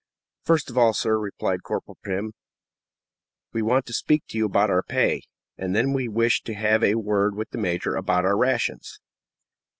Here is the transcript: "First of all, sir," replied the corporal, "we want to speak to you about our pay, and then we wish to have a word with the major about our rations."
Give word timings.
"First 0.43 0.71
of 0.71 0.79
all, 0.79 0.93
sir," 0.95 1.19
replied 1.19 1.59
the 1.59 1.69
corporal, 1.69 1.95
"we 3.53 3.61
want 3.61 3.85
to 3.85 3.93
speak 3.93 4.23
to 4.29 4.37
you 4.39 4.47
about 4.47 4.71
our 4.71 4.81
pay, 4.81 5.21
and 5.59 5.75
then 5.75 5.93
we 5.93 6.07
wish 6.07 6.41
to 6.45 6.55
have 6.55 6.83
a 6.83 6.95
word 6.95 7.35
with 7.35 7.51
the 7.51 7.59
major 7.59 7.95
about 7.95 8.25
our 8.25 8.35
rations." 8.35 8.99